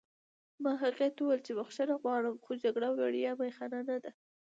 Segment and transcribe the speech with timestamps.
[0.63, 4.11] ما هغې ته وویل چې بښنه غواړم خو جګړه وړیا می خانه نه ده